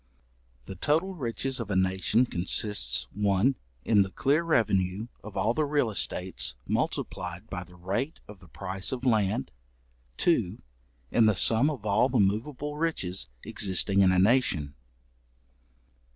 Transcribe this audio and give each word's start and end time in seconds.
The 0.65 0.73
total 0.73 1.13
Riches 1.13 1.59
of 1.59 1.69
a 1.69 1.75
nation 1.75 2.25
consists, 2.25 3.05
1. 3.13 3.53
in 3.85 4.01
the 4.01 4.09
clear 4.09 4.41
revenue 4.41 5.09
of 5.23 5.37
all 5.37 5.53
the 5.53 5.63
real 5.63 5.91
estates, 5.91 6.55
multiplied 6.67 7.51
by 7.51 7.63
the 7.63 7.75
rate 7.75 8.19
of 8.27 8.39
the 8.39 8.47
price 8.47 8.91
of 8.91 9.05
land. 9.05 9.51
2. 10.17 10.57
in 11.11 11.27
the 11.27 11.35
sum 11.35 11.69
of 11.69 11.85
all 11.85 12.09
the 12.09 12.19
moveable 12.19 12.77
riches 12.77 13.29
existing 13.43 14.01
in 14.01 14.11
a 14.11 14.17
nation. 14.17 14.73